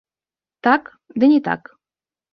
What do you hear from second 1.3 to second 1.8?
не так.